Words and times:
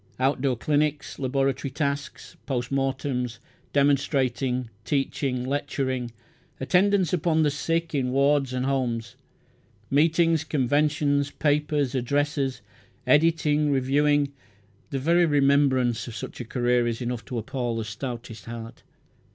Outdoor 0.19 0.57
clinics, 0.57 1.19
laboratory 1.19 1.69
tasks, 1.69 2.35
post 2.47 2.71
mortems, 2.71 3.37
demonstrating, 3.71 4.71
teaching, 4.83 5.43
lecturing, 5.45 6.09
attendance 6.59 7.13
upon 7.13 7.43
the 7.43 7.51
sick 7.51 7.93
in 7.93 8.09
wards 8.11 8.51
and 8.51 8.65
homes, 8.65 9.15
meetings, 9.91 10.43
conventions, 10.43 11.29
papers, 11.29 11.93
addresses, 11.93 12.61
editing, 13.05 13.69
reviewing, 13.69 14.33
the 14.89 14.97
very 14.97 15.27
remembrance 15.27 16.07
of 16.07 16.15
such 16.15 16.41
a 16.41 16.45
career 16.45 16.87
is 16.87 16.99
enough 16.99 17.23
to 17.25 17.37
appall 17.37 17.75
the 17.77 17.85
stoutest 17.85 18.45
heart. 18.45 18.81